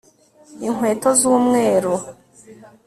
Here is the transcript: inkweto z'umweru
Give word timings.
inkweto 0.67 1.09
z'umweru 1.19 1.93